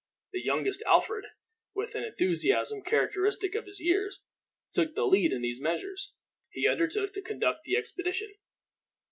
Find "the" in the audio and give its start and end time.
0.31-0.43, 4.95-5.05, 7.65-7.77